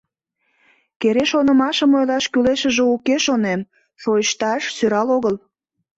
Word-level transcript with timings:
Кере 1.01 1.23
шонымашым 1.31 1.91
ойлаш 1.99 2.25
кӱлешыже 2.33 2.83
уке, 2.95 3.15
шонем, 3.25 3.61
шойышташ— 4.03 4.63
сӧрал 4.75 5.07
огыл. 5.17 5.35